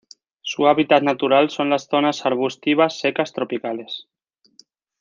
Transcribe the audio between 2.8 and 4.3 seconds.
secas tropicales.